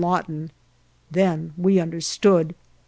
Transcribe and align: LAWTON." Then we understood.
LAWTON." 0.03 0.49
Then 1.11 1.53
we 1.55 1.79
understood. 1.79 2.55